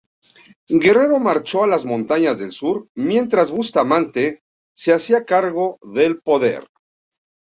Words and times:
Guerrero 0.71 1.19
marchó 1.19 1.63
a 1.63 1.67
las 1.67 1.85
montañas 1.85 2.39
del 2.39 2.51
Sur, 2.51 2.87
mientras 2.95 3.51
Bustamante 3.51 4.39
se 4.75 4.93
hacía 4.93 5.25
cargo 5.25 5.77
del 5.83 6.17
poder. 6.21 6.65